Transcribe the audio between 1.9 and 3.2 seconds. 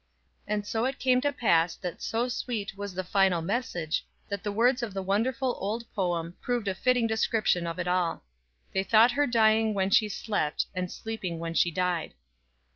so sweet was the